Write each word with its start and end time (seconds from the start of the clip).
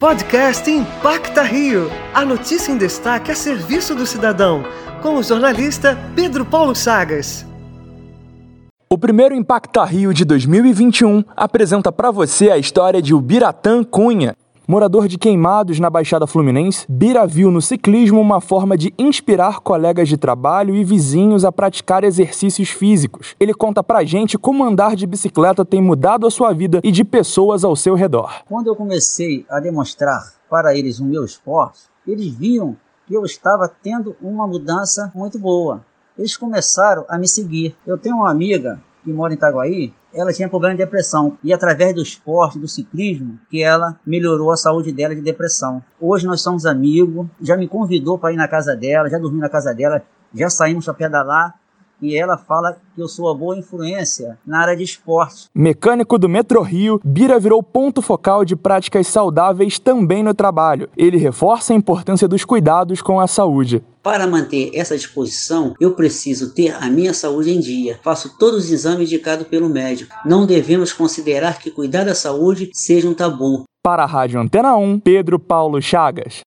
Podcast 0.00 0.70
Impacta 0.70 1.42
Rio. 1.42 1.90
A 2.14 2.24
notícia 2.24 2.70
em 2.70 2.78
destaque 2.78 3.32
a 3.32 3.34
serviço 3.34 3.96
do 3.96 4.06
cidadão. 4.06 4.62
Com 5.02 5.16
o 5.16 5.24
jornalista 5.24 5.98
Pedro 6.14 6.44
Paulo 6.44 6.72
Chagas. 6.72 7.44
O 8.88 8.96
primeiro 8.96 9.34
Impacta 9.34 9.84
Rio 9.84 10.14
de 10.14 10.24
2021 10.24 11.24
apresenta 11.36 11.90
para 11.90 12.12
você 12.12 12.48
a 12.48 12.56
história 12.56 13.02
de 13.02 13.12
Ubiratã 13.12 13.82
Cunha, 13.82 14.36
Morador 14.70 15.08
de 15.08 15.16
Queimados, 15.16 15.80
na 15.80 15.88
Baixada 15.88 16.26
Fluminense, 16.26 16.84
Bira 16.90 17.26
viu 17.26 17.50
no 17.50 17.62
ciclismo 17.62 18.20
uma 18.20 18.38
forma 18.38 18.76
de 18.76 18.92
inspirar 18.98 19.60
colegas 19.60 20.10
de 20.10 20.18
trabalho 20.18 20.74
e 20.74 20.84
vizinhos 20.84 21.42
a 21.42 21.50
praticar 21.50 22.04
exercícios 22.04 22.68
físicos. 22.68 23.34
Ele 23.40 23.54
conta 23.54 23.82
pra 23.82 24.04
gente 24.04 24.36
como 24.36 24.62
andar 24.62 24.94
de 24.94 25.06
bicicleta 25.06 25.64
tem 25.64 25.80
mudado 25.80 26.26
a 26.26 26.30
sua 26.30 26.52
vida 26.52 26.82
e 26.84 26.92
de 26.92 27.02
pessoas 27.02 27.64
ao 27.64 27.74
seu 27.74 27.94
redor. 27.94 28.42
Quando 28.46 28.66
eu 28.66 28.76
comecei 28.76 29.46
a 29.48 29.58
demonstrar 29.58 30.34
para 30.50 30.76
eles 30.76 31.00
o 31.00 31.04
meu 31.06 31.24
esporte, 31.24 31.84
eles 32.06 32.30
viam 32.34 32.76
que 33.06 33.14
eu 33.14 33.24
estava 33.24 33.72
tendo 33.82 34.16
uma 34.20 34.46
mudança 34.46 35.10
muito 35.14 35.38
boa. 35.38 35.82
Eles 36.18 36.36
começaram 36.36 37.06
a 37.08 37.16
me 37.16 37.26
seguir. 37.26 37.74
Eu 37.86 37.96
tenho 37.96 38.16
uma 38.16 38.30
amiga 38.30 38.78
que 39.08 39.14
mora 39.14 39.32
em 39.32 39.36
Itaguaí, 39.36 39.92
ela 40.12 40.32
tinha 40.32 40.48
problema 40.48 40.74
de 40.74 40.84
depressão. 40.84 41.38
E 41.42 41.52
através 41.52 41.94
do 41.94 42.02
esporte, 42.02 42.58
do 42.58 42.68
ciclismo, 42.68 43.38
que 43.50 43.62
ela 43.62 43.98
melhorou 44.06 44.50
a 44.50 44.56
saúde 44.56 44.92
dela 44.92 45.14
de 45.14 45.22
depressão. 45.22 45.82
Hoje 46.00 46.26
nós 46.26 46.40
somos 46.40 46.66
amigos, 46.66 47.26
já 47.40 47.56
me 47.56 47.66
convidou 47.66 48.18
para 48.18 48.32
ir 48.32 48.36
na 48.36 48.46
casa 48.46 48.76
dela, 48.76 49.08
já 49.08 49.18
dormi 49.18 49.40
na 49.40 49.48
casa 49.48 49.74
dela, 49.74 50.02
já 50.34 50.50
saímos 50.50 50.84
para 50.84 50.94
pedalar 50.94 51.54
e 52.00 52.16
ela 52.16 52.36
fala 52.36 52.76
que 52.94 53.00
eu 53.00 53.08
sou 53.08 53.26
uma 53.26 53.34
boa 53.34 53.56
influência 53.56 54.38
na 54.46 54.60
área 54.60 54.76
de 54.76 54.82
esporte. 54.82 55.46
Mecânico 55.54 56.18
do 56.18 56.28
Metro 56.28 56.62
Rio, 56.62 57.00
Bira 57.04 57.38
virou 57.38 57.62
ponto 57.62 58.02
focal 58.02 58.44
de 58.44 58.56
práticas 58.56 59.06
saudáveis 59.06 59.78
também 59.78 60.22
no 60.22 60.34
trabalho. 60.34 60.88
Ele 60.96 61.16
reforça 61.16 61.72
a 61.72 61.76
importância 61.76 62.28
dos 62.28 62.44
cuidados 62.44 63.02
com 63.02 63.20
a 63.20 63.26
saúde. 63.26 63.82
Para 64.02 64.26
manter 64.26 64.70
essa 64.74 64.96
disposição, 64.96 65.74
eu 65.78 65.92
preciso 65.92 66.54
ter 66.54 66.74
a 66.74 66.88
minha 66.88 67.12
saúde 67.12 67.50
em 67.50 67.60
dia. 67.60 67.98
Faço 68.02 68.38
todos 68.38 68.64
os 68.64 68.70
exames 68.70 69.08
indicados 69.08 69.46
pelo 69.46 69.68
médico. 69.68 70.14
Não 70.24 70.46
devemos 70.46 70.92
considerar 70.92 71.58
que 71.58 71.70
cuidar 71.70 72.04
da 72.04 72.14
saúde 72.14 72.70
seja 72.72 73.08
um 73.08 73.14
tabu. 73.14 73.64
Para 73.82 74.04
a 74.04 74.06
Rádio 74.06 74.40
Antena 74.40 74.76
1, 74.76 75.00
Pedro 75.00 75.38
Paulo 75.38 75.80
Chagas. 75.80 76.40